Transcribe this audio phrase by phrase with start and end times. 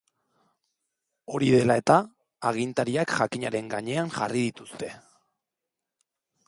[1.33, 1.97] Hori dela eta,
[2.53, 4.93] agintariak jakinaren gainean jarri dituzte.